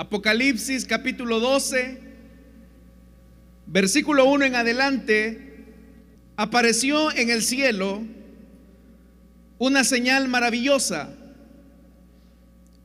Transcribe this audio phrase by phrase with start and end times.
[0.00, 1.98] Apocalipsis capítulo 12,
[3.66, 5.64] versículo 1 en adelante,
[6.36, 8.04] apareció en el cielo
[9.58, 11.10] una señal maravillosa,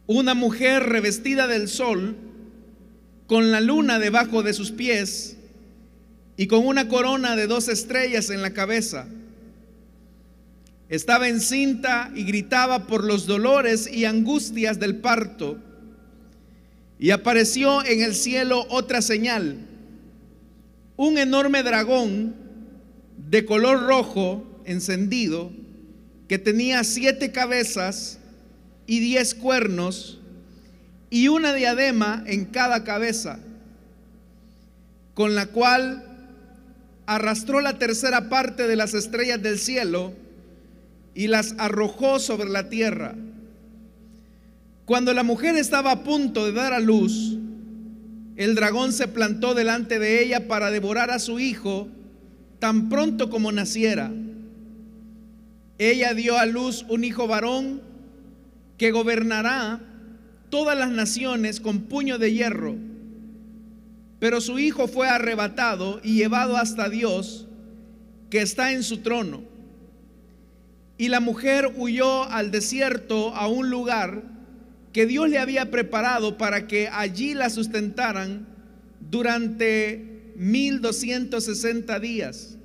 [0.08, 2.16] una mujer revestida del sol,
[3.28, 5.38] con la luna debajo de sus pies
[6.36, 9.06] y con una corona de dos estrellas en la cabeza.
[10.90, 15.60] Estaba encinta y gritaba por los dolores y angustias del parto
[17.00, 19.58] y apareció en el cielo otra señal,
[20.96, 22.36] un enorme dragón
[23.30, 25.52] de color rojo encendido,
[26.28, 28.20] que tenía siete cabezas
[28.86, 30.20] y diez cuernos,
[31.10, 33.40] y una diadema en cada cabeza,
[35.14, 36.04] con la cual
[37.06, 40.14] arrastró la tercera parte de las estrellas del cielo
[41.14, 43.16] y las arrojó sobre la tierra.
[44.86, 47.38] Cuando la mujer estaba a punto de dar a luz,
[48.36, 51.88] el dragón se plantó delante de ella para devorar a su hijo
[52.60, 54.12] tan pronto como naciera.
[55.78, 57.82] Ella dio a luz un hijo varón
[58.78, 59.80] que gobernará
[60.50, 62.76] todas las naciones con puño de hierro.
[64.20, 67.48] Pero su hijo fue arrebatado y llevado hasta Dios,
[68.30, 69.44] que está en su trono.
[70.98, 74.33] Y la mujer huyó al desierto a un lugar
[74.94, 78.48] que Dios le había preparado para que allí la sustentaran
[79.10, 82.58] durante 1260 días.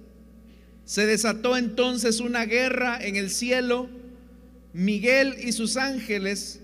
[0.85, 3.89] Se desató entonces una guerra en el cielo.
[4.75, 6.61] Miguel y sus ángeles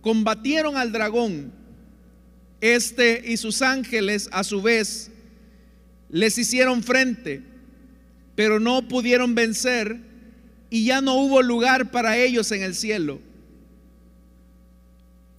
[0.00, 1.52] combatieron al dragón.
[2.60, 5.10] Este y sus ángeles a su vez
[6.08, 7.42] les hicieron frente,
[8.34, 10.00] pero no pudieron vencer
[10.68, 13.20] y ya no hubo lugar para ellos en el cielo.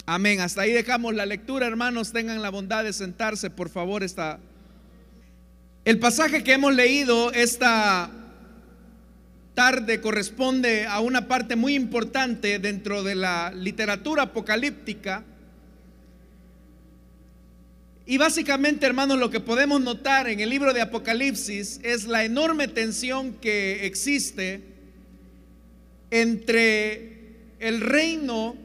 [0.10, 0.40] Amén.
[0.40, 2.14] Hasta ahí dejamos la lectura, hermanos.
[2.14, 4.04] Tengan la bondad de sentarse, por favor.
[4.04, 4.40] Está.
[5.84, 8.10] El pasaje que hemos leído esta
[9.54, 15.26] tarde corresponde a una parte muy importante dentro de la literatura apocalíptica.
[18.06, 22.70] Y básicamente, hermanos, lo que podemos notar en el libro de Apocalipsis es la enorme
[22.70, 24.62] tensión que existe
[26.12, 28.56] entre el reino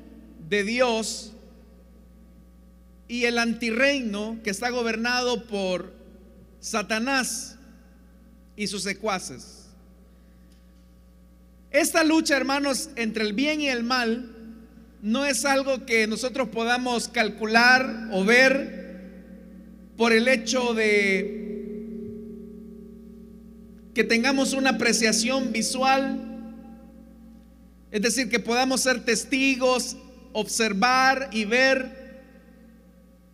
[0.48, 1.31] de Dios
[3.08, 5.92] y el antirreino que está gobernado por
[6.60, 7.56] Satanás
[8.56, 9.66] y sus secuaces.
[11.70, 14.28] Esta lucha, hermanos, entre el bien y el mal
[15.00, 18.82] no es algo que nosotros podamos calcular o ver
[19.96, 21.42] por el hecho de
[23.94, 26.20] que tengamos una apreciación visual,
[27.90, 29.96] es decir, que podamos ser testigos,
[30.32, 32.01] observar y ver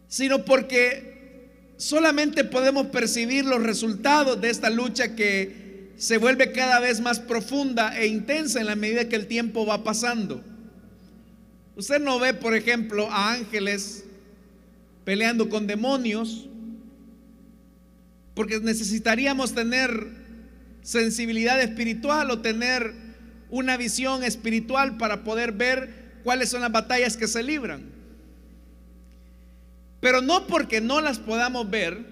[0.09, 7.01] sino porque solamente podemos percibir los resultados de esta lucha que se vuelve cada vez
[7.01, 10.43] más profunda e intensa en la medida que el tiempo va pasando.
[11.77, 14.05] Usted no ve, por ejemplo, a ángeles
[15.05, 16.49] peleando con demonios,
[18.35, 20.07] porque necesitaríamos tener
[20.83, 22.93] sensibilidad espiritual o tener
[23.51, 27.98] una visión espiritual para poder ver cuáles son las batallas que se libran.
[30.01, 32.05] Pero no porque no las podamos ver,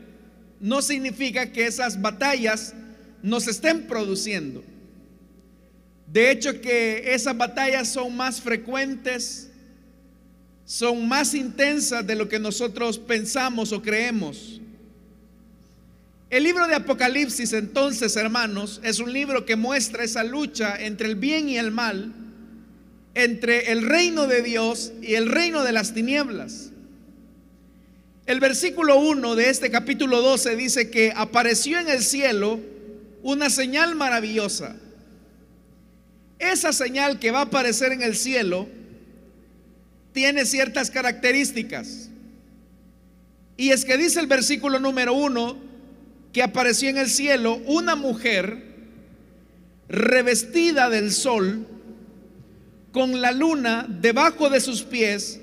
[0.61, 2.75] no significa que esas batallas
[3.23, 4.65] nos estén produciendo.
[6.07, 9.51] De hecho que esas batallas son más frecuentes,
[10.65, 14.61] son más intensas de lo que nosotros pensamos o creemos.
[16.29, 21.15] El libro de Apocalipsis entonces, hermanos, es un libro que muestra esa lucha entre el
[21.15, 22.13] bien y el mal,
[23.15, 26.73] entre el reino de Dios y el reino de las tinieblas.
[28.27, 32.59] El versículo 1 de este capítulo 12 dice que apareció en el cielo
[33.23, 34.75] una señal maravillosa.
[36.41, 38.67] Esa señal que va a aparecer en el cielo
[40.13, 42.11] tiene ciertas características.
[43.57, 45.57] Y es que dice el versículo número 1
[46.33, 48.61] que apareció en el cielo una mujer
[49.89, 51.65] revestida del sol
[52.91, 55.41] con la luna debajo de sus pies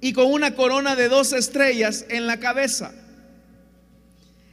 [0.00, 2.92] y con una corona de dos estrellas en la cabeza.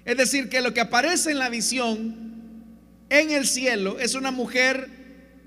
[0.05, 2.15] Es decir, que lo que aparece en la visión
[3.09, 4.89] en el cielo es una mujer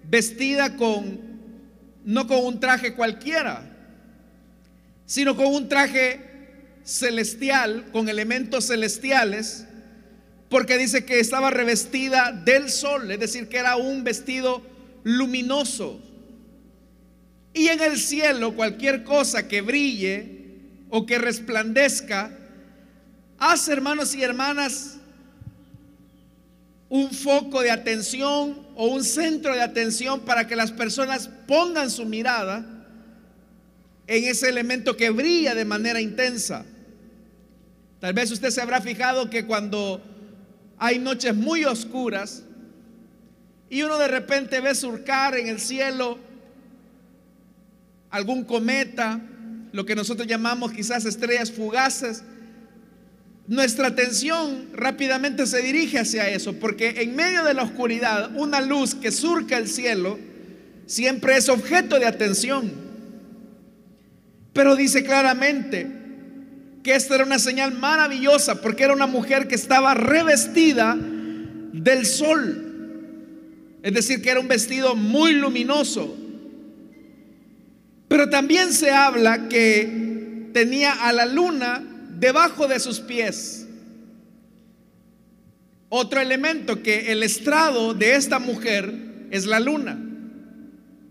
[0.04, 1.20] vestida con,
[2.04, 3.62] no con un traje cualquiera,
[5.04, 6.20] sino con un traje
[6.84, 9.66] celestial, con elementos celestiales,
[10.48, 14.62] porque dice que estaba revestida del sol, es decir, que era un vestido
[15.02, 16.00] luminoso.
[17.56, 20.28] Y en el cielo cualquier cosa que brille
[20.90, 22.30] o que resplandezca,
[23.38, 24.98] hace hermanos y hermanas
[26.90, 32.04] un foco de atención o un centro de atención para que las personas pongan su
[32.04, 32.84] mirada
[34.06, 36.66] en ese elemento que brilla de manera intensa.
[38.00, 40.02] Tal vez usted se habrá fijado que cuando
[40.76, 42.42] hay noches muy oscuras
[43.70, 46.25] y uno de repente ve surcar en el cielo
[48.16, 49.20] algún cometa,
[49.72, 52.22] lo que nosotros llamamos quizás estrellas fugaces,
[53.46, 58.94] nuestra atención rápidamente se dirige hacia eso, porque en medio de la oscuridad, una luz
[58.94, 60.18] que surca el cielo
[60.86, 62.72] siempre es objeto de atención.
[64.52, 65.86] Pero dice claramente
[66.82, 72.62] que esta era una señal maravillosa, porque era una mujer que estaba revestida del sol.
[73.82, 76.16] Es decir, que era un vestido muy luminoso.
[78.16, 81.84] Pero también se habla que tenía a la luna
[82.18, 83.66] debajo de sus pies.
[85.90, 88.90] Otro elemento que el estrado de esta mujer
[89.30, 89.98] es la luna.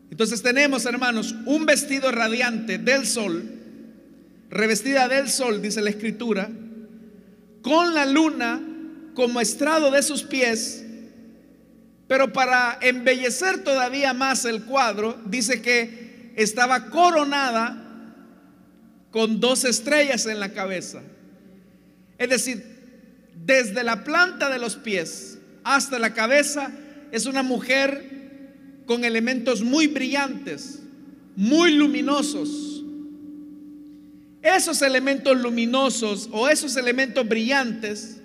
[0.10, 3.52] Entonces tenemos, hermanos, un vestido radiante del sol,
[4.50, 6.50] revestida del sol, dice la escritura,
[7.62, 8.60] con la luna
[9.14, 10.84] como estrado de sus pies,
[12.08, 16.05] pero para embellecer todavía más el cuadro, dice que
[16.36, 17.82] estaba coronada
[19.12, 21.02] con dos estrellas en la cabeza.
[22.18, 22.76] Es decir,
[23.46, 26.72] desde la planta de los pies hasta la cabeza
[27.12, 28.16] es una mujer
[28.86, 30.80] con elementos muy brillantes,
[31.36, 32.84] muy luminosos.
[34.42, 38.18] Esos elementos luminosos o esos elementos brillantes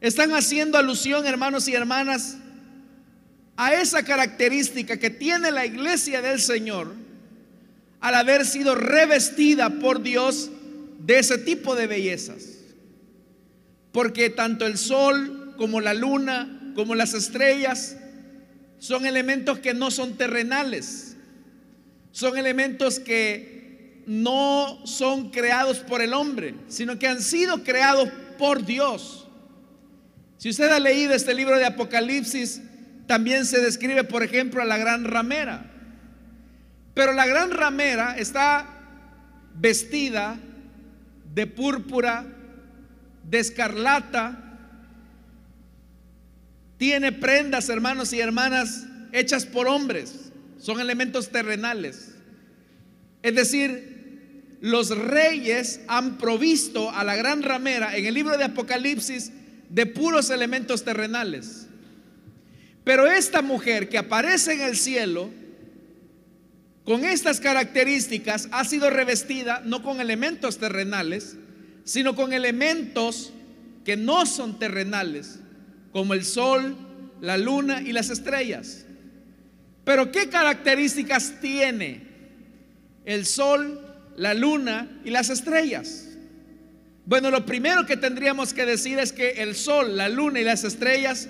[0.00, 2.38] están haciendo alusión, hermanos y hermanas,
[3.56, 6.94] a esa característica que tiene la iglesia del Señor
[8.00, 10.50] al haber sido revestida por Dios
[10.98, 12.58] de ese tipo de bellezas.
[13.92, 17.96] Porque tanto el sol como la luna, como las estrellas,
[18.78, 21.16] son elementos que no son terrenales.
[22.12, 28.08] Son elementos que no son creados por el hombre, sino que han sido creados
[28.38, 29.28] por Dios.
[30.38, 32.62] Si usted ha leído este libro de Apocalipsis,
[33.06, 35.69] también se describe, por ejemplo, a la gran ramera.
[37.00, 38.66] Pero la gran ramera está
[39.54, 40.38] vestida
[41.34, 42.26] de púrpura,
[43.24, 44.58] de escarlata,
[46.76, 52.16] tiene prendas, hermanos y hermanas, hechas por hombres, son elementos terrenales.
[53.22, 59.32] Es decir, los reyes han provisto a la gran ramera en el libro de Apocalipsis
[59.70, 61.66] de puros elementos terrenales.
[62.84, 65.30] Pero esta mujer que aparece en el cielo,
[66.90, 71.36] con estas características ha sido revestida no con elementos terrenales,
[71.84, 73.32] sino con elementos
[73.84, 75.38] que no son terrenales,
[75.92, 76.76] como el sol,
[77.20, 78.86] la luna y las estrellas.
[79.84, 82.00] Pero ¿qué características tiene
[83.04, 83.80] el sol,
[84.16, 86.08] la luna y las estrellas?
[87.06, 90.64] Bueno, lo primero que tendríamos que decir es que el sol, la luna y las
[90.64, 91.28] estrellas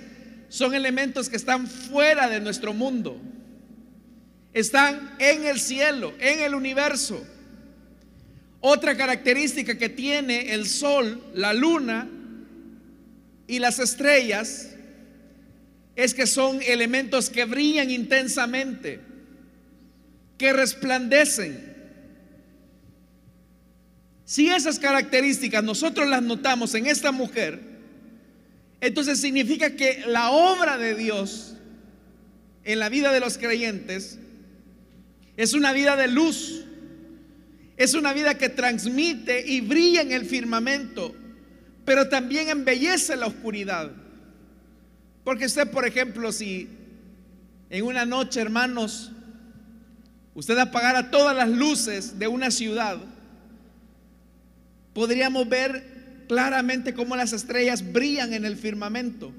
[0.49, 3.21] son elementos que están fuera de nuestro mundo
[4.53, 7.25] están en el cielo, en el universo.
[8.59, 12.07] Otra característica que tiene el sol, la luna
[13.47, 14.69] y las estrellas
[15.95, 18.99] es que son elementos que brillan intensamente,
[20.37, 21.71] que resplandecen.
[24.25, 27.59] Si esas características nosotros las notamos en esta mujer,
[28.79, 31.55] entonces significa que la obra de Dios
[32.63, 34.19] en la vida de los creyentes
[35.37, 36.65] es una vida de luz.
[37.77, 41.15] Es una vida que transmite y brilla en el firmamento,
[41.83, 43.91] pero también embellece la oscuridad.
[45.23, 46.69] Porque usted, por ejemplo, si
[47.71, 49.11] en una noche, hermanos,
[50.35, 52.97] usted apagara todas las luces de una ciudad,
[54.93, 59.31] podríamos ver claramente cómo las estrellas brillan en el firmamento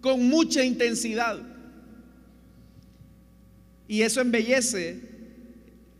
[0.00, 1.38] con mucha intensidad.
[3.86, 5.00] Y eso embellece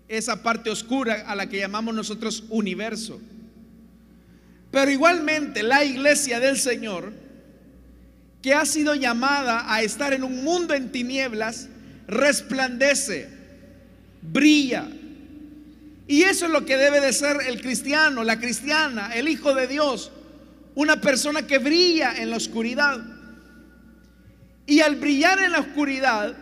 [0.08, 3.20] esa parte oscura a la que llamamos nosotros universo.
[4.70, 7.12] Pero igualmente la iglesia del Señor,
[8.42, 11.68] que ha sido llamada a estar en un mundo en tinieblas,
[12.06, 13.28] resplandece,
[14.20, 14.86] brilla.
[16.06, 19.66] Y eso es lo que debe de ser el cristiano, la cristiana, el Hijo de
[19.66, 20.10] Dios,
[20.74, 23.02] una persona que brilla en la oscuridad.
[24.66, 26.36] Y al brillar en la oscuridad,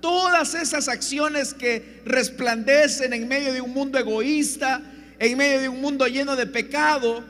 [0.00, 4.82] todas esas acciones que resplandecen en medio de un mundo egoísta,
[5.18, 7.24] en medio de un mundo lleno de pecado,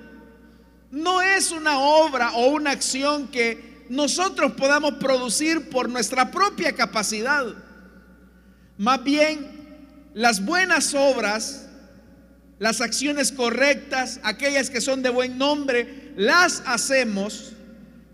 [0.90, 7.46] no es una obra o una acción que nosotros podamos producir por nuestra propia capacidad.
[8.76, 9.58] Más bien,
[10.14, 11.68] las buenas obras,
[12.58, 17.52] las acciones correctas, aquellas que son de buen nombre, las hacemos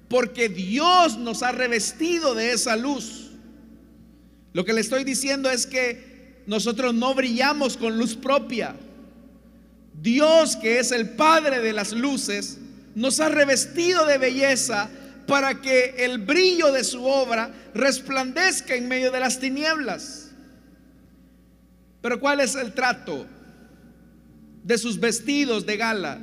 [0.09, 3.24] porque Dios nos ha revestido de esa luz.
[4.55, 8.77] Lo que le estoy diciendo es que nosotros no brillamos con luz propia.
[10.01, 12.59] Dios, que es el Padre de las luces,
[12.95, 14.89] nos ha revestido de belleza
[15.27, 20.31] para que el brillo de su obra resplandezca en medio de las tinieblas.
[22.01, 23.27] Pero ¿cuál es el trato
[24.63, 26.21] de sus vestidos de gala?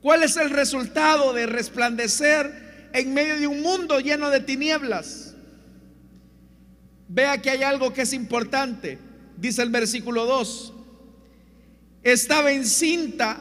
[0.00, 5.31] ¿Cuál es el resultado de resplandecer en medio de un mundo lleno de tinieblas?
[7.14, 8.98] Vea que hay algo que es importante.
[9.36, 10.72] Dice el versículo 2.
[12.02, 13.38] Estaba encinta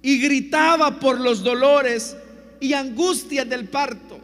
[0.00, 2.16] y gritaba por los dolores
[2.60, 4.18] y angustias del parto.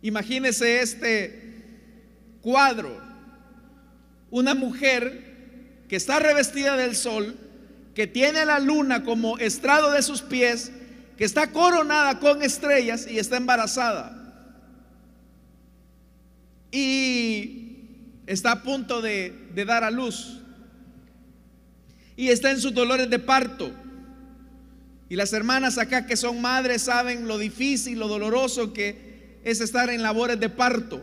[0.00, 2.98] Imagínese este cuadro.
[4.30, 7.36] Una mujer que está revestida del sol,
[7.94, 10.72] que tiene la luna como estrado de sus pies,
[11.18, 14.19] que está coronada con estrellas y está embarazada.
[16.70, 17.70] Y
[18.26, 20.40] está a punto de, dar a luz.
[22.16, 23.70] Y está en sus dolores de parto.
[25.08, 29.90] Y las hermanas acá que son madres saben lo difícil, lo doloroso que es estar
[29.90, 31.02] en labores de parto.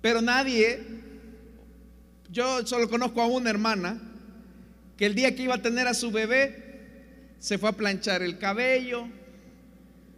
[0.00, 0.82] Pero nadie,
[2.30, 4.00] yo solo conozco a una hermana
[4.96, 8.38] que el día que iba a tener a su bebé se fue a planchar el
[8.38, 9.06] cabello,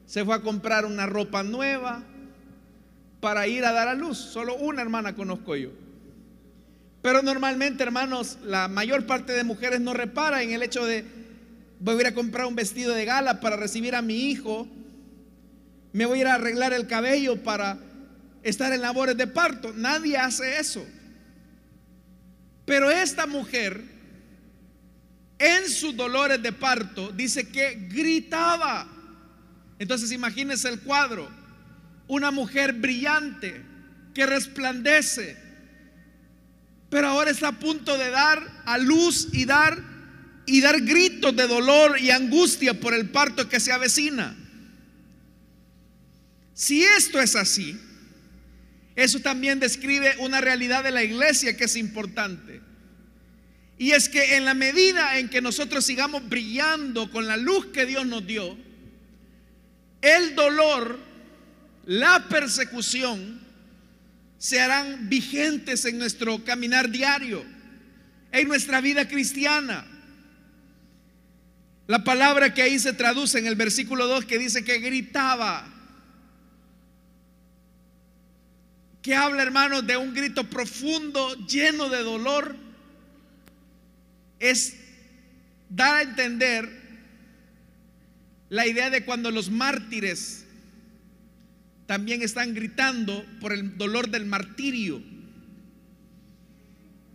[0.07, 2.05] se fue a comprar una ropa nueva
[3.21, 4.19] para ir a dar a luz.
[4.19, 5.71] Solo una hermana conozco yo.
[7.03, 11.05] Pero normalmente, hermanos, la mayor parte de mujeres no repara en el hecho de
[11.81, 14.67] voy a ir a comprar un vestido de gala para recibir a mi hijo,
[15.93, 17.79] me voy a ir a arreglar el cabello para
[18.43, 19.73] estar en labores de parto.
[19.75, 20.85] Nadie hace eso.
[22.65, 23.83] Pero esta mujer,
[25.39, 28.87] en sus dolores de parto, dice que gritaba.
[29.79, 31.38] Entonces imagínense el cuadro.
[32.09, 33.63] Una mujer brillante
[34.15, 35.49] que resplandece
[36.91, 39.79] pero ahora está a punto de dar a luz y dar
[40.47, 44.35] y dar gritos de dolor y angustia por el parto que se avecina.
[46.55, 47.79] Si esto es así,
[48.97, 52.63] eso también describe una realidad de la iglesia que es importante.
[53.77, 57.85] Y es que en la medida en que nosotros sigamos brillando con la luz que
[57.85, 58.57] Dios nos dio,
[60.01, 60.99] el dolor,
[61.89, 63.41] la persecución,
[64.37, 67.43] se harán vigentes en nuestro caminar diario,
[68.31, 69.87] en nuestra vida cristiana.
[71.87, 75.67] La palabra que ahí se traduce en el versículo 2 que dice que gritaba,
[79.01, 82.55] que habla hermanos de un grito profundo, lleno de dolor,
[84.39, 84.77] es
[85.71, 86.69] dar a entender
[88.51, 90.45] la idea de cuando los mártires
[91.89, 95.03] también están gritando por el dolor del martirio.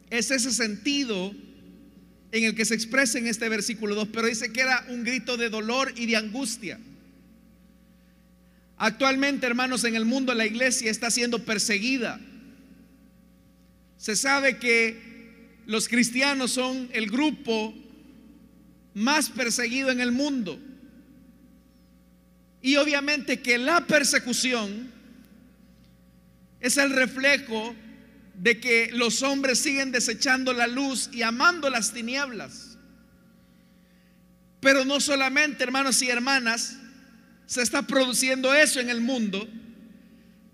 [0.09, 1.31] Es ese sentido
[2.31, 5.37] en el que se expresa en este versículo 2, pero dice que era un grito
[5.37, 6.79] de dolor y de angustia.
[8.77, 12.19] Actualmente, hermanos, en el mundo la iglesia está siendo perseguida.
[13.97, 17.75] Se sabe que los cristianos son el grupo
[18.95, 20.59] más perseguido en el mundo.
[22.63, 24.89] Y obviamente que la persecución
[26.61, 27.75] es el reflejo
[28.35, 32.77] de que los hombres siguen desechando la luz y amando las tinieblas.
[34.61, 36.77] Pero no solamente, hermanos y hermanas,
[37.47, 39.45] se está produciendo eso en el mundo,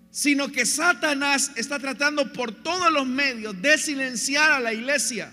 [0.10, 5.32] sino que Satanás está tratando por todos los medios de silenciar a la iglesia.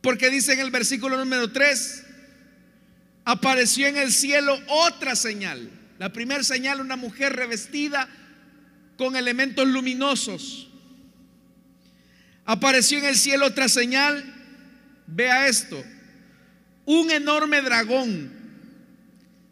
[0.00, 2.04] Porque dice en el versículo número 3,
[3.24, 5.70] apareció en el cielo otra señal.
[5.98, 8.08] La primera señal, una mujer revestida
[8.96, 10.68] con elementos luminosos.
[12.44, 14.24] Apareció en el cielo otra señal.
[15.06, 15.82] Vea esto.
[16.84, 18.32] Un enorme dragón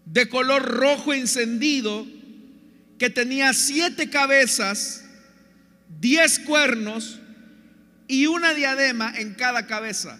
[0.05, 2.07] de color rojo encendido
[2.99, 5.05] que tenía siete cabezas,
[6.01, 7.21] diez cuernos
[8.09, 10.19] y una diadema en cada cabeza.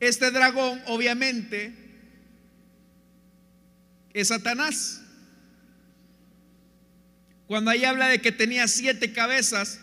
[0.00, 1.74] Este dragón obviamente
[4.14, 5.02] es Satanás.
[7.46, 9.78] Cuando ahí habla de que tenía siete cabezas,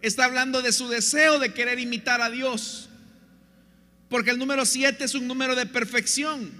[0.00, 2.88] está hablando de su deseo de querer imitar a Dios.
[4.08, 6.50] Porque el número 7 es un número de perfección.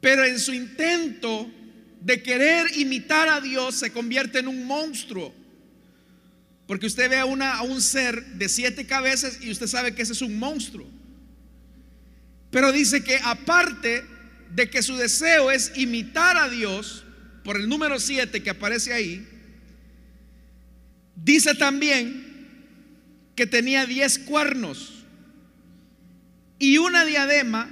[0.00, 1.50] Pero en su intento
[2.00, 5.34] de querer imitar a Dios se convierte en un monstruo.
[6.66, 7.26] Porque usted ve a,
[7.62, 10.88] un ser de siete cabezas y usted sabe que ese es un monstruo.
[12.50, 14.04] Pero dice que aparte
[14.50, 17.04] de que su deseo es imitar a Dios,
[17.44, 19.28] por el número 7 que aparece ahí,
[21.14, 22.24] dice también
[23.36, 25.04] que tenía 10 cuernos
[26.58, 27.68] y una diadema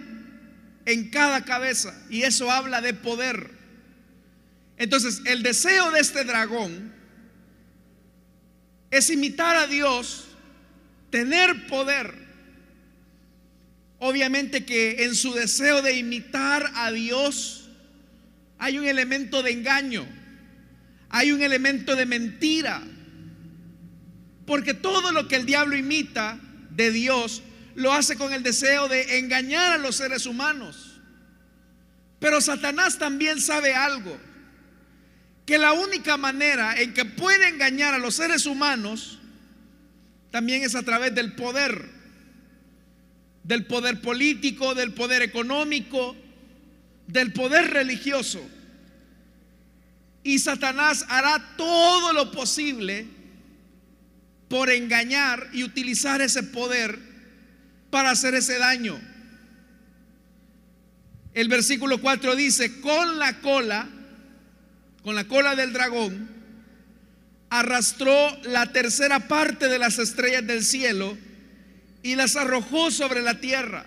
[0.85, 1.95] en cada cabeza.
[2.11, 3.51] Y eso habla de poder.
[4.77, 6.93] Entonces, el deseo de este dragón
[8.93, 10.27] es imitar a Dios,
[11.11, 12.15] tener poder.
[13.99, 17.71] Obviamente que en su deseo de imitar a Dios
[18.59, 20.07] hay un elemento de engaño,
[21.09, 22.83] hay un elemento de mentira.
[24.45, 26.39] Porque todo lo que el diablo imita
[26.71, 27.43] de Dios
[27.75, 31.01] lo hace con el deseo de engañar a los seres humanos.
[32.19, 34.19] Pero Satanás también sabe algo,
[35.52, 39.18] que la única manera en que puede engañar a los seres humanos
[40.30, 41.90] también es a través del poder,
[43.44, 46.16] del poder político, del poder económico,
[47.06, 48.40] del poder religioso.
[50.25, 53.06] Y Satanás hará todo lo posible
[54.49, 56.99] por engañar y utilizar ese poder
[57.90, 58.99] para hacer ese daño.
[61.35, 63.87] El versículo 4 dice, con la cola,
[65.02, 66.28] con la cola del dragón,
[67.50, 71.16] arrastró la tercera parte de las estrellas del cielo
[72.02, 73.85] y las arrojó sobre la tierra.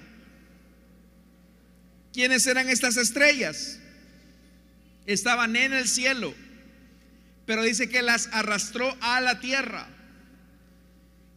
[2.13, 3.79] ¿Quiénes eran estas estrellas?
[5.05, 6.33] Estaban en el cielo,
[7.45, 9.87] pero dice que las arrastró a la tierra.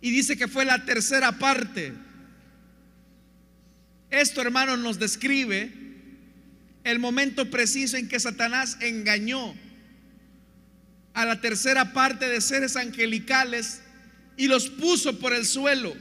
[0.00, 1.92] Y dice que fue la tercera parte
[4.10, 5.71] esto, hermanos, nos describe
[6.84, 9.54] el momento preciso en que Satanás engañó
[11.19, 13.81] a la tercera parte de seres angelicales
[14.37, 15.93] y los puso por el suelo.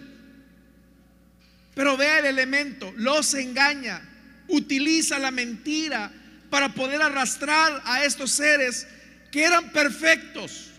[1.74, 4.00] Pero vea el elemento, los engaña,
[4.48, 6.12] utiliza la mentira
[6.52, 8.86] para poder arrastrar a estos seres
[9.32, 10.70] que eran perfectos.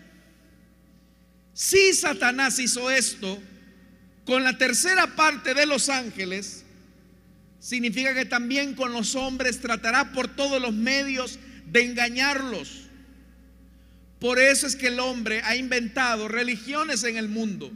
[1.53, 3.43] Si Satanás hizo esto
[4.23, 6.63] con la tercera parte de los ángeles,
[7.59, 12.88] significa que también con los hombres tratará por todos los medios de engañarlos.
[14.19, 17.71] Por eso es que el hombre ha inventado religiones en el mundo.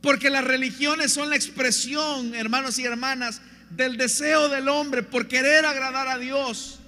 [0.00, 5.64] Porque las religiones son la expresión, hermanos y hermanas, del deseo del hombre por querer
[5.64, 6.78] agradar a Dios.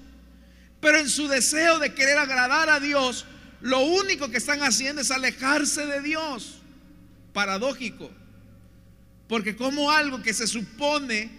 [0.80, 3.24] Pero en su deseo de querer agradar a Dios,
[3.60, 6.60] lo único que están haciendo es alejarse de Dios.
[7.32, 8.10] Paradójico.
[9.28, 11.30] Porque como algo que se supone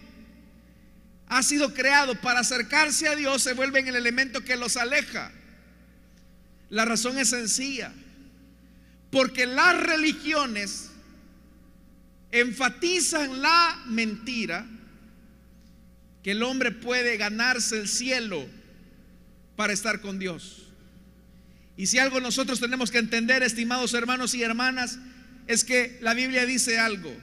[1.30, 5.32] ha sido creado para acercarse a Dios se vuelve en el elemento que los aleja.
[6.70, 7.94] La razón es sencilla.
[9.12, 10.92] Porque las religiones
[12.32, 14.68] enfatizan la mentira
[16.24, 18.46] que el hombre puede ganarse el cielo
[19.56, 20.68] para estar con Dios.
[21.78, 25.00] Y si algo nosotros tenemos que entender, estimados hermanos y hermanas,
[25.48, 27.16] es que la Biblia dice algo.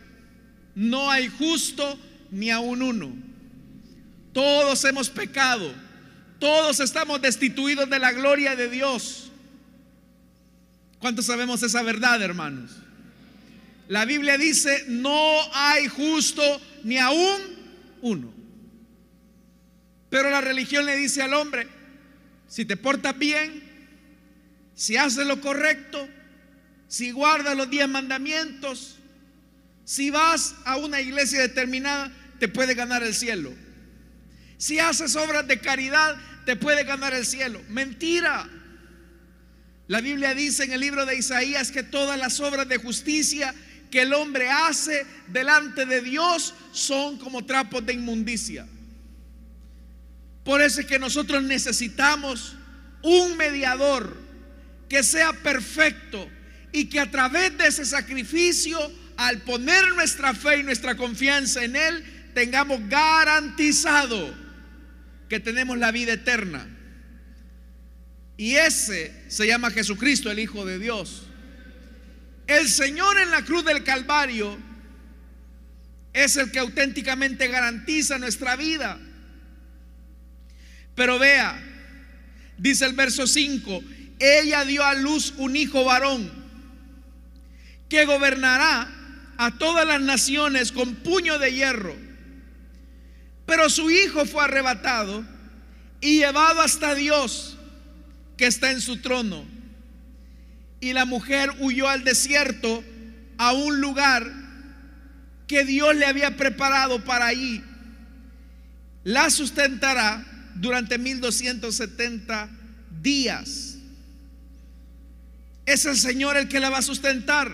[0.75, 1.99] No hay justo
[2.31, 3.15] ni aun uno.
[4.33, 5.73] Todos hemos pecado.
[6.39, 9.31] Todos estamos destituidos de la gloria de Dios.
[11.05, 12.71] ¿Cuántos sabemos esa verdad, hermanos?
[13.89, 16.43] La Biblia dice, no hay justo
[16.83, 17.43] ni aún
[18.01, 18.33] uno.
[20.09, 21.69] Pero la religión le dice al hombre,
[22.49, 23.63] si te portas bien,
[24.75, 26.09] si haces lo correcto,
[26.89, 28.97] si guardas los diez mandamientos,
[29.85, 33.53] si vas a una iglesia determinada, te puede ganar el cielo.
[34.57, 37.61] Si haces obras de caridad, te puede ganar el cielo.
[37.69, 38.49] Mentira.
[39.87, 43.55] La Biblia dice en el libro de Isaías que todas las obras de justicia
[43.91, 48.67] que el hombre hace delante de Dios son como trapos de inmundicia.
[50.43, 52.57] Por eso es que nosotros necesitamos
[53.03, 54.17] un mediador
[54.89, 56.29] que sea perfecto
[56.73, 58.79] y que a través de ese sacrificio,
[59.17, 64.35] al poner nuestra fe y nuestra confianza en Él, tengamos garantizado
[65.29, 66.74] que tenemos la vida eterna.
[68.37, 71.27] Y ese se llama Jesucristo, el Hijo de Dios.
[72.47, 74.59] El Señor en la cruz del Calvario
[76.13, 78.99] es el que auténticamente garantiza nuestra vida.
[80.95, 81.61] Pero vea,
[82.59, 83.83] dice el verso 5,
[84.19, 86.45] ella dio a luz un hijo varón.
[87.89, 88.91] que gobernará
[89.37, 91.95] a todas las naciones con puño de hierro.
[93.47, 95.25] Pero su hijo fue arrebatado
[96.01, 97.54] y llevado hasta Dios
[98.37, 99.45] que está en su trono.
[100.81, 102.85] Y la mujer huyó al desierto
[103.39, 104.31] a un lugar
[105.47, 107.63] que Dios le había preparado para allí.
[109.05, 112.49] La sustentará durante 1270
[113.03, 113.77] días.
[115.67, 117.51] Es el Señor el que la va a sustentar.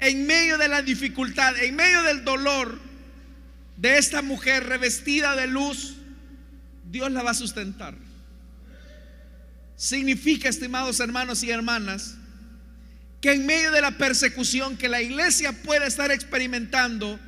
[0.00, 2.80] En medio de la dificultad, en medio del dolor
[3.76, 5.96] de esta mujer revestida de luz,
[6.90, 7.94] Dios la va a sustentar.
[9.78, 12.16] Significa, estimados hermanos y hermanas,
[13.20, 17.18] que en medio de la persecución que la iglesia puede estar experimentando,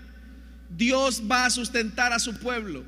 [0.69, 2.85] Dios va a sustentar a su pueblo.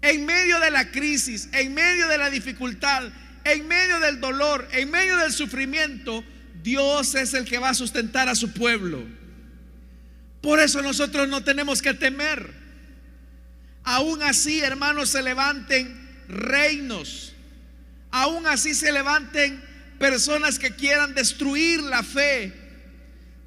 [0.00, 3.04] En medio de la crisis, en medio de la dificultad,
[3.44, 6.24] en medio del dolor, en medio del sufrimiento,
[6.62, 9.04] Dios es el que va a sustentar a su pueblo.
[10.40, 12.54] Por eso nosotros no tenemos que temer.
[13.82, 17.34] Aún así, hermanos, se levanten reinos.
[18.16, 19.60] Aún así se levanten
[19.98, 22.52] personas que quieran destruir la fe.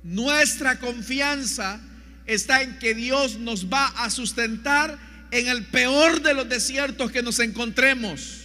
[0.04, 1.80] Nuestra confianza
[2.26, 5.00] está en que Dios nos va a sustentar
[5.32, 8.42] en el peor de los desiertos que nos encontremos.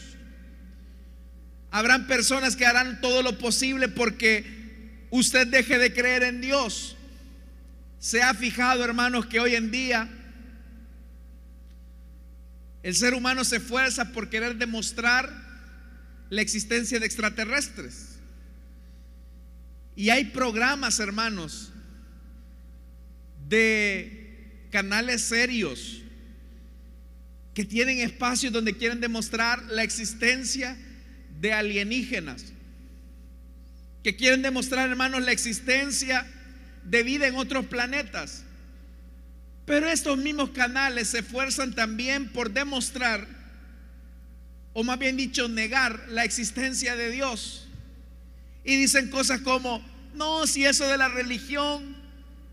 [1.73, 6.97] Habrán personas que harán todo lo posible porque usted deje de creer en Dios.
[7.99, 10.09] Se ha fijado, hermanos, que hoy en día
[12.85, 15.42] el ser humano se esfuerza por querer demostrar
[16.33, 18.17] la existencia de extraterrestres.
[19.95, 21.71] Y hay programas, hermanos,
[23.51, 26.01] de canales serios
[27.53, 30.75] que tienen espacios donde quieren demostrar la existencia
[31.39, 32.47] de alienígenas,
[34.03, 36.27] que quieren demostrar, hermanos, la existencia
[36.83, 38.43] de vida en otros planetas.
[39.67, 43.42] Pero estos mismos canales se esfuerzan también por demostrar,
[44.75, 47.69] o más bien dicho, negar la existencia de Dios.
[48.65, 51.97] Y dicen cosas como, no, si eso de la religión,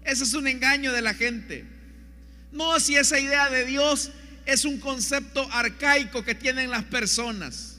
[0.03, 1.65] eso es un engaño de la gente.
[2.51, 4.11] No, si esa idea de Dios
[4.45, 7.77] es un concepto arcaico que tienen las personas.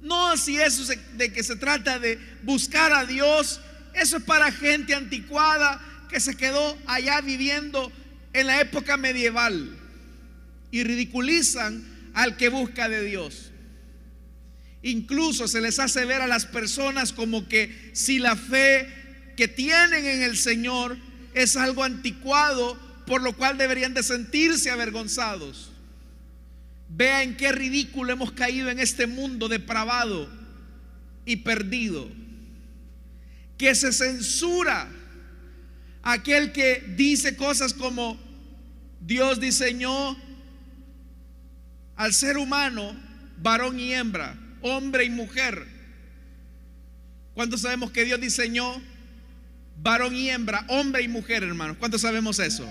[0.00, 0.84] No, si eso
[1.14, 3.60] de que se trata de buscar a Dios,
[3.94, 7.90] eso es para gente anticuada que se quedó allá viviendo
[8.34, 9.78] en la época medieval
[10.70, 11.82] y ridiculizan
[12.12, 13.50] al que busca de Dios.
[14.84, 18.86] Incluso se les hace ver a las personas como que si la fe
[19.34, 20.98] que tienen en el Señor
[21.32, 25.72] es algo anticuado, por lo cual deberían de sentirse avergonzados.
[26.90, 30.28] Vea en qué ridículo hemos caído en este mundo depravado
[31.24, 32.06] y perdido.
[33.56, 34.86] Que se censura
[36.02, 38.20] aquel que dice cosas como
[39.00, 40.14] Dios diseñó
[41.96, 42.94] al ser humano
[43.38, 45.66] varón y hembra, hombre y mujer.
[47.34, 48.82] ¿Cuántos sabemos que Dios diseñó
[49.82, 51.76] varón y hembra, hombre y mujer, hermanos?
[51.76, 52.66] ¿Cuántos sabemos eso?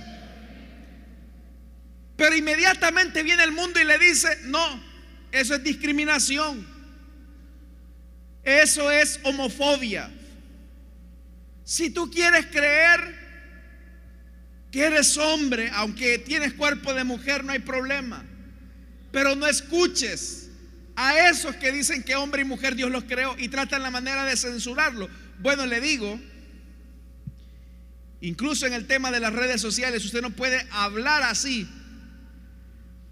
[2.18, 4.84] Pero inmediatamente viene el mundo y le dice, no,
[5.32, 6.66] eso es discriminación.
[8.44, 10.10] Eso es homofobia.
[11.64, 13.24] Si tú quieres creer
[14.72, 18.26] que eres hombre, aunque tienes cuerpo de mujer, no hay problema.
[19.12, 20.43] Pero no escuches
[20.96, 24.26] a esos que dicen que hombre y mujer Dios los creó y tratan la manera
[24.26, 25.10] de censurarlo.
[25.40, 26.20] Bueno, le digo,
[28.22, 31.68] incluso en el tema de las redes sociales, usted no puede hablar así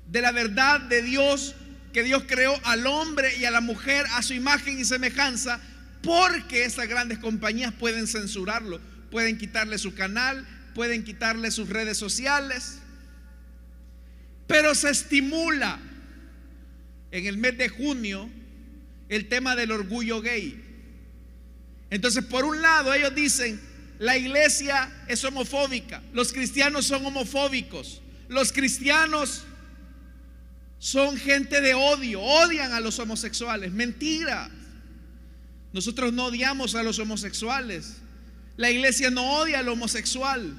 [0.07, 1.55] de la verdad de Dios,
[1.93, 5.59] que Dios creó al hombre y a la mujer a su imagen y semejanza,
[6.03, 12.79] porque esas grandes compañías pueden censurarlo, pueden quitarle su canal, pueden quitarle sus redes sociales,
[14.47, 15.79] pero se estimula
[17.11, 18.29] en el mes de junio
[19.09, 20.59] el tema del orgullo gay.
[21.89, 23.59] Entonces, por un lado, ellos dicen,
[23.99, 29.43] la iglesia es homofóbica, los cristianos son homofóbicos, los cristianos
[30.79, 33.71] son gente de odio, odian a los homosexuales.
[33.71, 34.49] Mentira.
[35.73, 37.97] Nosotros no odiamos a los homosexuales.
[38.57, 40.57] La iglesia no odia al homosexual.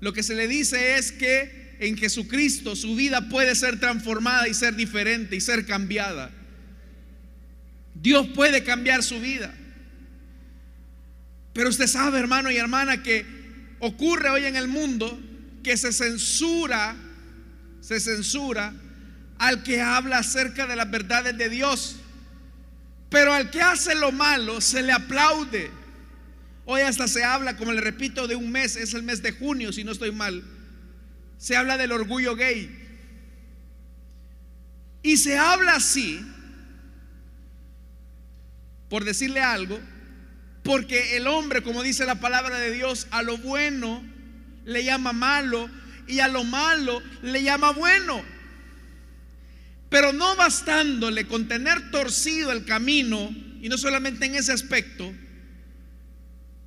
[0.00, 4.54] Lo que se le dice es que en Jesucristo su vida puede ser transformada y
[4.54, 6.30] ser diferente y ser cambiada.
[7.94, 9.54] Dios puede cambiar su vida.
[11.52, 13.24] Pero usted sabe, hermano y hermana, que
[13.78, 15.20] ocurre hoy en el mundo
[15.62, 16.96] que se censura,
[17.80, 18.74] se censura
[19.38, 21.96] al que habla acerca de las verdades de Dios.
[23.08, 25.70] Pero al que hace lo malo se le aplaude.
[26.66, 29.72] Hoy hasta se habla, como le repito, de un mes, es el mes de junio,
[29.72, 30.42] si no estoy mal.
[31.38, 32.70] Se habla del orgullo gay.
[35.02, 36.24] Y se habla así,
[38.88, 39.78] por decirle algo,
[40.62, 44.02] porque el hombre, como dice la palabra de Dios, a lo bueno
[44.64, 45.68] le llama malo
[46.06, 48.24] y a lo malo le llama bueno.
[49.90, 55.12] Pero no bastándole con tener torcido el camino, y no solamente en ese aspecto,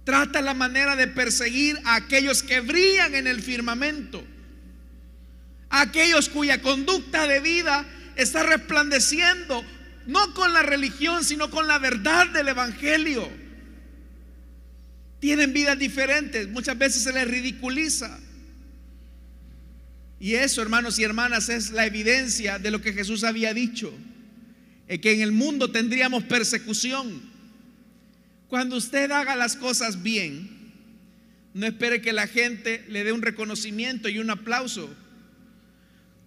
[0.03, 4.23] trata la manera de perseguir a aquellos que brillan en el firmamento,
[5.69, 9.63] aquellos cuya conducta de vida está resplandeciendo,
[10.06, 13.30] no con la religión, sino con la verdad del Evangelio.
[15.19, 18.19] Tienen vidas diferentes, muchas veces se les ridiculiza.
[20.19, 23.93] Y eso, hermanos y hermanas, es la evidencia de lo que Jesús había dicho,
[24.88, 27.21] que en el mundo tendríamos persecución.
[28.47, 30.73] Cuando usted haga las cosas bien,
[31.53, 34.95] no espere que la gente le dé un reconocimiento y un aplauso.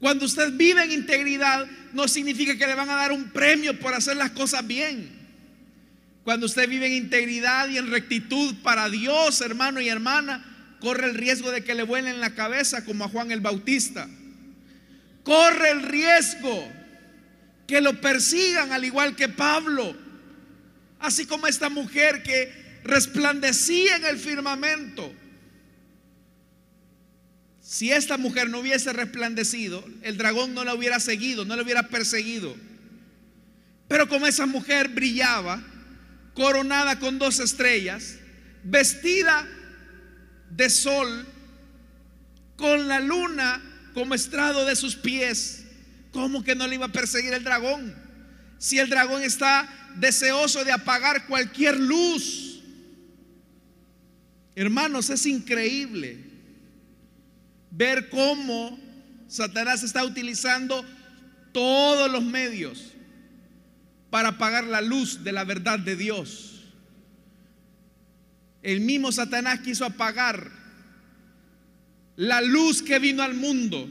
[0.01, 3.93] Cuando usted vive en integridad, no significa que le van a dar un premio por
[3.93, 5.11] hacer las cosas bien.
[6.25, 10.45] Cuando usted vive en integridad y en rectitud para Dios, hermano y hermana,
[10.81, 14.09] corre el riesgo de que le vuelen la cabeza como a Juan el Bautista.
[15.23, 16.67] Corre el riesgo
[17.67, 19.95] que lo persigan al igual que Pablo.
[20.99, 25.13] Así como esta mujer que resplandecía en el firmamento.
[27.71, 31.87] Si esta mujer no hubiese resplandecido, el dragón no la hubiera seguido, no la hubiera
[31.87, 32.57] perseguido.
[33.87, 35.63] Pero como esa mujer brillaba,
[36.35, 38.17] coronada con dos estrellas,
[38.65, 39.47] vestida
[40.51, 41.29] de sol,
[42.57, 43.63] con la luna
[43.95, 45.63] como estrado de sus pies,
[46.11, 47.95] ¿cómo que no le iba a perseguir el dragón?
[48.59, 52.65] Si el dragón está deseoso de apagar cualquier luz.
[54.57, 56.30] Hermanos, es increíble
[57.71, 58.79] ver cómo
[59.29, 60.85] Satanás está utilizando
[61.53, 62.93] todos los medios
[64.11, 66.65] para apagar la luz de la verdad de Dios.
[68.63, 70.51] El mismo Satanás quiso apagar
[72.17, 73.89] la luz que vino al mundo.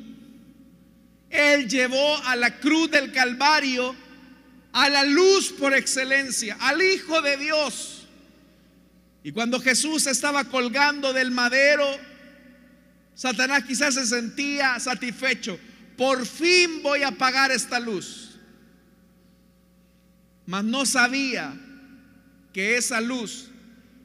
[1.29, 3.95] Él llevó a la cruz del Calvario
[4.71, 8.07] a la luz por excelencia, al Hijo de Dios.
[9.23, 11.85] Y cuando Jesús estaba colgando del madero,
[13.19, 15.59] Satanás quizás se sentía satisfecho.
[15.97, 18.37] Por fin voy a apagar esta luz.
[20.45, 21.53] Mas no sabía
[22.53, 23.49] que esa luz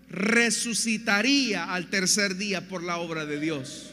[0.08, 3.92] resucitaría al tercer día por la obra de Dios.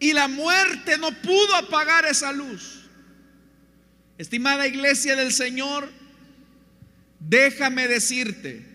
[0.00, 2.80] Y la muerte no pudo apagar esa luz.
[4.18, 5.88] Estimada iglesia del Señor,
[7.20, 8.66] déjame decirte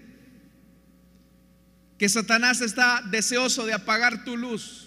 [1.98, 4.87] que Satanás está deseoso de apagar tu luz.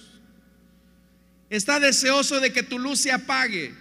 [1.50, 3.74] Está deseoso de que tu luz se apague.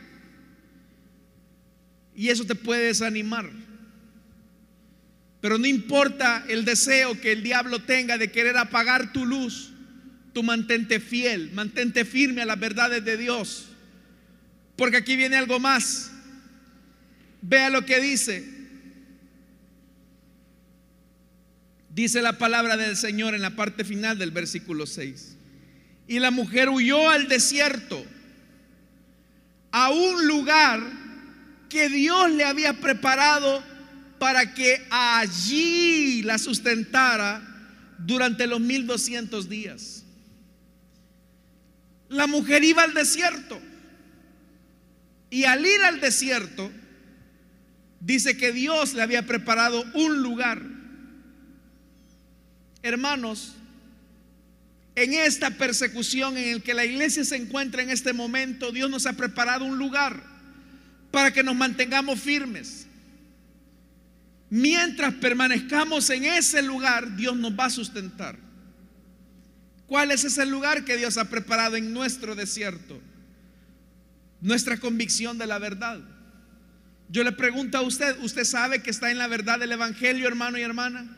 [2.16, 3.50] Y eso te puede desanimar.
[5.40, 9.72] Pero no importa el deseo que el diablo tenga de querer apagar tu luz,
[10.34, 13.68] tú mantente fiel, mantente firme a las verdades de Dios.
[14.76, 16.12] Porque aquí viene algo más.
[17.42, 18.44] Vea lo que dice.
[21.94, 25.38] Dice la palabra del Señor en la parte final del versículo 6.
[26.10, 28.04] Y la mujer huyó al desierto,
[29.72, 30.82] a un lugar
[31.70, 33.64] que Dios le había preparado
[34.18, 37.44] para que allí la sustentara
[38.00, 40.04] durante los 1200 días.
[42.10, 43.62] La mujer iba al desierto
[45.30, 46.72] y al ir al desierto
[48.00, 50.60] dice que Dios le había preparado un lugar.
[52.82, 53.54] Hermanos,
[55.04, 59.06] en esta persecución en el que la iglesia se encuentra en este momento, Dios nos
[59.06, 60.22] ha preparado un lugar
[61.10, 62.86] para que nos mantengamos firmes.
[64.50, 68.38] Mientras permanezcamos en ese lugar, Dios nos va a sustentar.
[69.88, 73.00] ¿Cuál es ese lugar que Dios ha preparado en nuestro desierto?
[74.42, 76.02] Nuestra convicción de la verdad.
[77.08, 80.58] Yo le pregunto a usted, ¿usted sabe que está en la verdad del Evangelio, hermano
[80.58, 81.16] y hermana?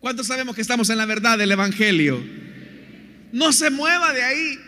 [0.00, 2.47] ¿Cuántos sabemos que estamos en la verdad del Evangelio?
[3.32, 4.58] No se mueva de ahí.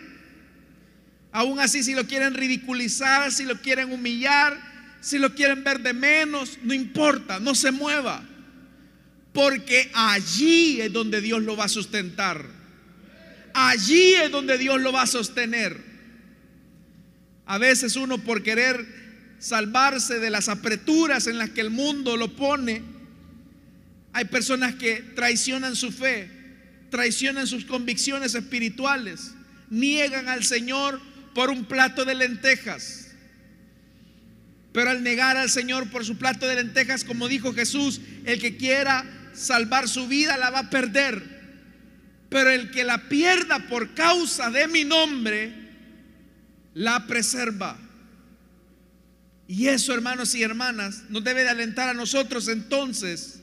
[1.32, 4.58] Aún así, si lo quieren ridiculizar, si lo quieren humillar,
[5.00, 8.22] si lo quieren ver de menos, no importa, no se mueva.
[9.32, 12.44] Porque allí es donde Dios lo va a sustentar.
[13.54, 15.80] Allí es donde Dios lo va a sostener.
[17.46, 19.00] A veces uno por querer
[19.40, 22.82] salvarse de las apreturas en las que el mundo lo pone,
[24.12, 26.28] Hay personas que traicionan su fe,
[26.90, 29.32] traicionan sus convicciones espirituales,
[29.70, 31.00] niegan al Señor
[31.34, 33.08] por un plato de lentejas.
[34.72, 38.56] Pero al negar al Señor por su plato de lentejas, como dijo Jesús, el que
[38.56, 41.40] quiera salvar su vida la va a perder.
[42.28, 45.52] Pero el que la pierda por causa de mi nombre,
[46.74, 47.76] la preserva.
[49.48, 53.40] Y eso, hermanos y hermanas, nos debe de alentar a nosotros entonces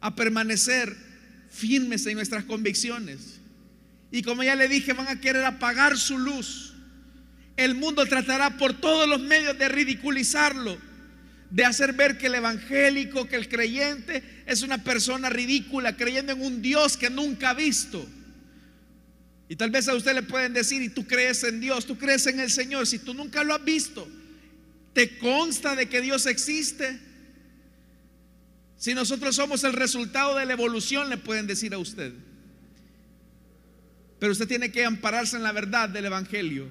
[0.00, 1.07] a permanecer
[1.58, 3.40] firmes en nuestras convicciones.
[4.10, 6.74] Y como ya le dije, van a querer apagar su luz.
[7.56, 10.78] El mundo tratará por todos los medios de ridiculizarlo,
[11.50, 16.40] de hacer ver que el evangélico, que el creyente es una persona ridícula, creyendo en
[16.40, 18.06] un Dios que nunca ha visto.
[19.48, 22.26] Y tal vez a usted le pueden decir, y tú crees en Dios, tú crees
[22.26, 24.06] en el Señor, si tú nunca lo has visto,
[24.92, 27.07] ¿te consta de que Dios existe?
[28.78, 32.12] Si nosotros somos el resultado de la evolución, le pueden decir a usted.
[34.20, 36.68] Pero usted tiene que ampararse en la verdad del Evangelio.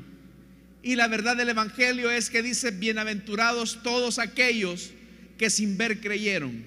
[0.82, 4.91] Y la verdad del Evangelio es que dice, bienaventurados todos aquellos
[5.38, 6.63] que sin ver creyeron.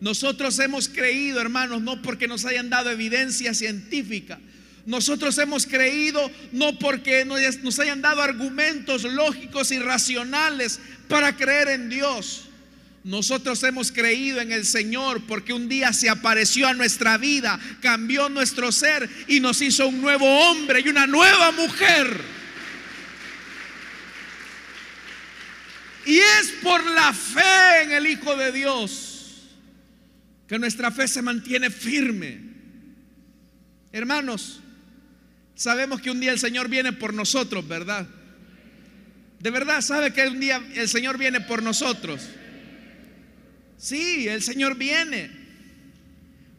[0.00, 4.38] Nosotros hemos creído, hermanos, no porque nos hayan dado evidencia científica.
[4.86, 11.88] Nosotros hemos creído no porque nos hayan dado argumentos lógicos y racionales para creer en
[11.88, 12.48] Dios.
[13.04, 18.28] Nosotros hemos creído en el Señor porque un día se apareció a nuestra vida, cambió
[18.28, 22.20] nuestro ser y nos hizo un nuevo hombre y una nueva mujer.
[26.06, 29.48] Y es por la fe en el Hijo de Dios
[30.46, 32.40] que nuestra fe se mantiene firme.
[33.90, 34.60] Hermanos,
[35.56, 38.06] sabemos que un día el Señor viene por nosotros, ¿verdad?
[39.40, 42.28] De verdad, sabe que un día el Señor viene por nosotros.
[43.82, 45.28] Sí, el Señor viene.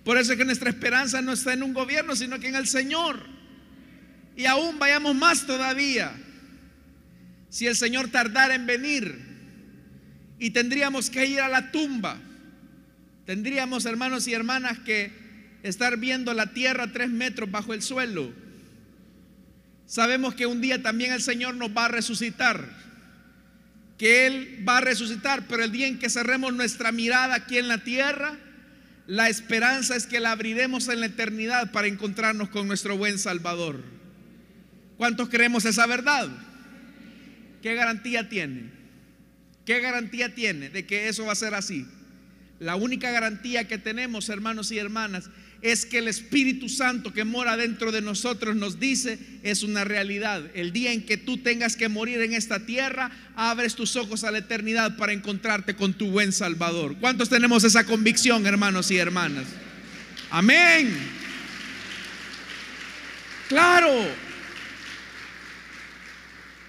[0.04, 2.68] Por eso es que nuestra esperanza no está en un gobierno, sino que en el
[2.68, 3.26] Señor.
[4.36, 6.14] Y aún vayamos más todavía.
[7.48, 9.18] Si el Señor tardara en venir,
[10.38, 12.18] y tendríamos que ir a la tumba.
[13.26, 15.10] Tendríamos, hermanos y hermanas, que
[15.64, 18.34] estar viendo la tierra tres metros bajo el suelo.
[19.86, 22.68] Sabemos que un día también el Señor nos va a resucitar,
[23.98, 27.68] que Él va a resucitar, pero el día en que cerremos nuestra mirada aquí en
[27.68, 28.38] la tierra,
[29.08, 33.84] la esperanza es que la abriremos en la eternidad para encontrarnos con nuestro buen Salvador.
[34.98, 36.30] ¿Cuántos creemos esa verdad?
[37.62, 38.72] ¿Qué garantía tiene?
[39.66, 41.86] ¿Qué garantía tiene de que eso va a ser así?
[42.60, 45.30] La única garantía que tenemos, hermanos y hermanas,
[45.64, 50.44] es que el Espíritu Santo que mora dentro de nosotros nos dice es una realidad.
[50.54, 54.32] El día en que tú tengas que morir en esta tierra, abres tus ojos a
[54.32, 56.98] la eternidad para encontrarte con tu buen Salvador.
[57.00, 59.48] ¿Cuántos tenemos esa convicción, hermanos y hermanas?
[60.30, 60.94] Amén.
[63.48, 63.90] Claro,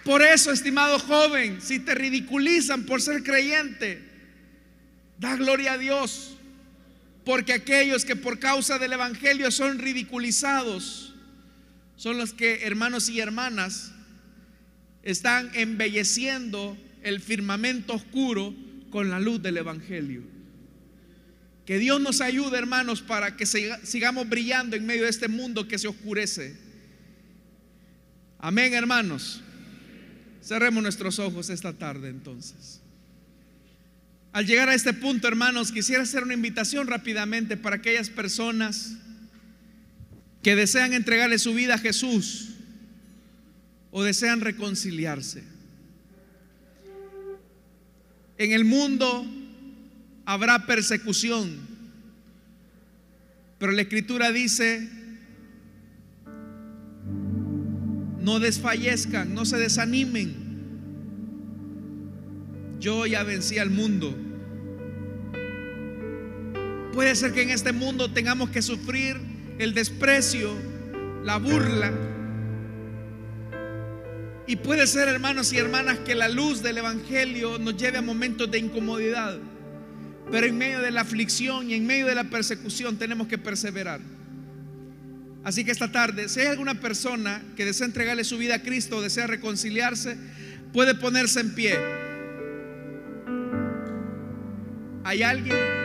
[0.05, 4.03] por eso, estimado joven, si te ridiculizan por ser creyente,
[5.19, 6.37] da gloria a Dios.
[7.25, 11.15] Porque aquellos que por causa del Evangelio son ridiculizados,
[11.97, 13.93] son los que, hermanos y hermanas,
[15.03, 18.55] están embelleciendo el firmamento oscuro
[18.91, 20.23] con la luz del Evangelio.
[21.67, 25.79] Que Dios nos ayude, hermanos, para que sigamos brillando en medio de este mundo que
[25.79, 26.57] se oscurece.
[28.39, 29.41] Amén, hermanos.
[30.43, 32.83] Cerremos nuestros ojos esta tarde entonces.
[34.35, 38.97] Al llegar a este punto, hermanos, quisiera hacer una invitación rápidamente para aquellas personas
[40.42, 42.49] que desean entregarle su vida a Jesús
[43.92, 45.44] o desean reconciliarse.
[48.37, 49.25] En el mundo
[50.25, 51.57] habrá persecución,
[53.61, 54.90] pero la escritura dice
[58.20, 60.35] No desfallezcan, no se desanimen.
[62.81, 64.23] Yo ya vencí al mundo.
[66.95, 69.21] Puede ser que en este mundo tengamos que sufrir
[69.59, 70.55] el desprecio,
[71.25, 71.92] la burla.
[74.47, 78.49] Y puede ser, hermanos y hermanas, que la luz del Evangelio nos lleve a momentos
[78.49, 79.38] de incomodidad.
[80.31, 84.01] Pero en medio de la aflicción y en medio de la persecución tenemos que perseverar.
[85.42, 89.03] Así que esta tarde, si hay alguna persona que desea entregarle su vida a Cristo
[89.03, 90.17] desea reconciliarse,
[90.73, 91.77] puede ponerse en pie.
[95.03, 95.84] ¿Hay alguien?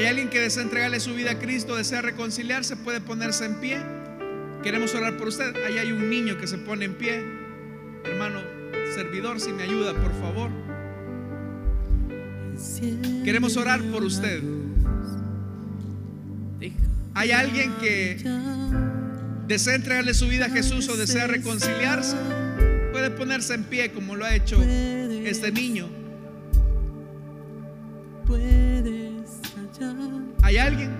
[0.00, 2.74] ¿Hay alguien que desea entregarle su vida a Cristo, desea reconciliarse?
[2.74, 3.76] Puede ponerse en pie.
[4.62, 5.54] Queremos orar por usted.
[5.66, 7.22] Ahí hay un niño que se pone en pie.
[8.04, 8.40] Hermano
[8.94, 10.50] servidor, si me ayuda, por favor.
[13.24, 14.42] Queremos orar por usted.
[17.12, 18.16] ¿Hay alguien que
[19.48, 22.16] desea entregarle su vida a Jesús o desea reconciliarse?
[22.92, 25.90] Puede ponerse en pie como lo ha hecho este niño.
[30.50, 30.90] ¿Hay alguien?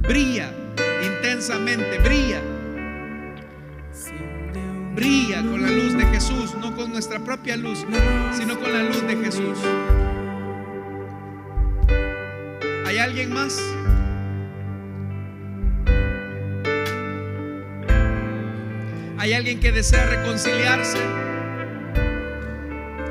[0.00, 0.50] Brilla
[1.04, 2.40] intensamente, brilla.
[4.96, 7.86] Brilla con la luz de Jesús, no con nuestra propia luz,
[8.32, 9.58] sino con la luz de Jesús.
[12.84, 13.62] ¿Hay alguien más?
[19.18, 20.98] ¿Hay alguien que desea reconciliarse?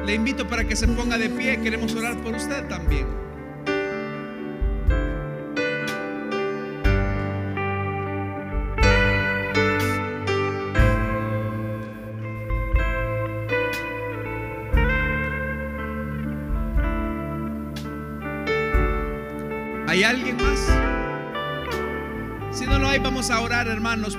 [0.05, 1.61] Le invito para que se ponga de pie.
[1.61, 3.22] Queremos orar por usted también.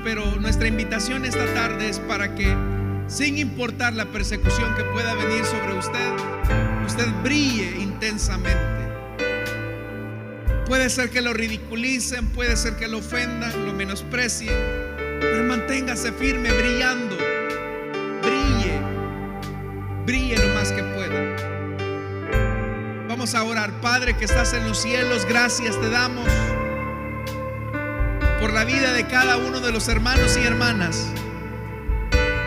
[0.04, 2.46] Pero nuestra invitación esta tarde es para que,
[3.08, 6.12] sin importar la persecución que pueda venir sobre usted,
[6.86, 8.62] usted brille intensamente.
[10.66, 14.54] Puede ser que lo ridiculicen, puede ser que lo ofendan, lo menosprecien,
[14.96, 17.16] pero manténgase firme, brillando.
[18.22, 18.80] Brille,
[20.06, 21.36] brille lo más que pueda.
[23.08, 26.28] Vamos a orar, Padre que estás en los cielos, gracias te damos
[28.44, 31.06] por la vida de cada uno de los hermanos y hermanas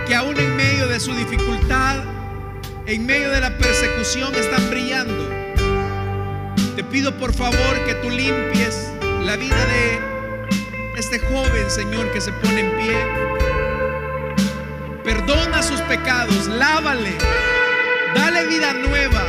[0.06, 2.04] que aún en medio de su dificultad,
[2.86, 5.28] en medio de la persecución están brillando.
[6.76, 8.92] Te pido por favor que tú limpies
[9.24, 12.96] la vida de este joven Señor que se pone en pie.
[15.04, 17.18] Perdona sus pecados, lávale,
[18.14, 19.24] dale vida nueva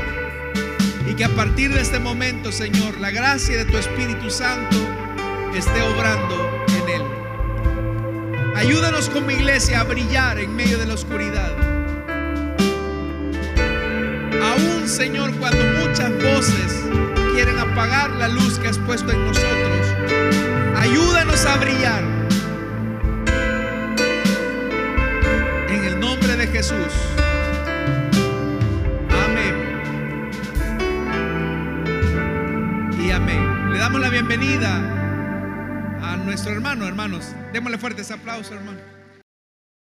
[1.08, 4.76] y que a partir de este momento, Señor, la gracia de tu Espíritu Santo
[5.54, 6.47] esté obrando.
[8.58, 11.52] Ayúdanos como iglesia a brillar en medio de la oscuridad.
[14.42, 16.84] Aún, Señor, cuando muchas voces
[17.34, 19.86] quieren apagar la luz que has puesto en nosotros,
[20.76, 22.02] ayúdanos a brillar.
[25.68, 26.92] En el nombre de Jesús.
[29.24, 29.54] Amén.
[32.98, 33.70] Y amén.
[33.70, 34.97] Le damos la bienvenida
[36.38, 37.34] nuestro hermano, hermanos.
[37.52, 38.97] Démosle fuerte ese aplauso, hermano.